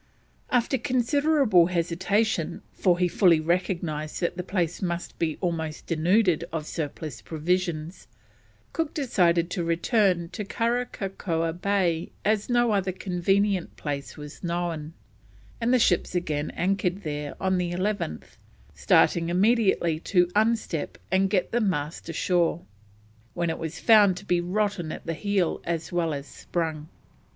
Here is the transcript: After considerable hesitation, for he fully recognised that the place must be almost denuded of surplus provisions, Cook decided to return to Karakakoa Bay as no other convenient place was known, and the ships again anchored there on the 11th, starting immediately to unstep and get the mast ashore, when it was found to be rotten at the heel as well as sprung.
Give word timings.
After 0.49 0.79
considerable 0.79 1.67
hesitation, 1.67 2.63
for 2.73 2.97
he 2.97 3.07
fully 3.07 3.39
recognised 3.39 4.19
that 4.21 4.35
the 4.35 4.41
place 4.41 4.81
must 4.81 5.19
be 5.19 5.37
almost 5.41 5.85
denuded 5.85 6.43
of 6.51 6.65
surplus 6.65 7.21
provisions, 7.21 8.07
Cook 8.73 8.95
decided 8.95 9.51
to 9.51 9.63
return 9.63 10.29
to 10.29 10.43
Karakakoa 10.43 11.53
Bay 11.53 12.09
as 12.25 12.49
no 12.49 12.71
other 12.71 12.91
convenient 12.91 13.77
place 13.77 14.17
was 14.17 14.43
known, 14.43 14.93
and 15.61 15.71
the 15.71 15.77
ships 15.77 16.15
again 16.15 16.49
anchored 16.55 17.03
there 17.03 17.35
on 17.39 17.59
the 17.59 17.71
11th, 17.71 18.37
starting 18.73 19.29
immediately 19.29 19.99
to 19.99 20.25
unstep 20.35 20.95
and 21.11 21.29
get 21.29 21.51
the 21.51 21.61
mast 21.61 22.09
ashore, 22.09 22.63
when 23.35 23.51
it 23.51 23.59
was 23.59 23.79
found 23.79 24.17
to 24.17 24.25
be 24.25 24.41
rotten 24.41 24.91
at 24.91 25.05
the 25.05 25.13
heel 25.13 25.61
as 25.63 25.91
well 25.91 26.11
as 26.11 26.25
sprung. 26.25 26.89